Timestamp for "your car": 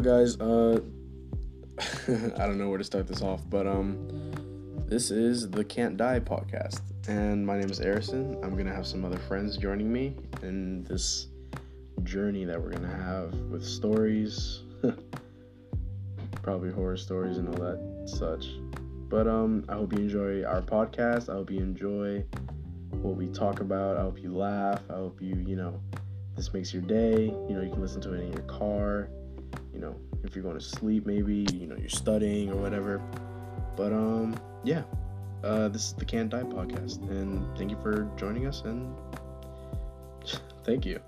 28.32-29.08